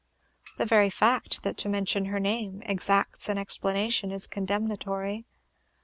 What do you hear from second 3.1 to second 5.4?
an explanation, is condemnatory.